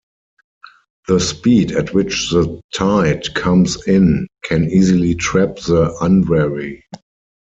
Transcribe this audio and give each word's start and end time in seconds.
The 1.07 1.19
speed 1.19 1.73
at 1.73 1.93
which 1.93 2.31
the 2.31 2.59
tide 2.73 3.35
comes 3.35 3.85
in 3.87 4.27
can 4.43 4.63
easily 4.67 5.13
trap 5.13 5.57
the 5.57 5.95
unwary. 6.01 6.85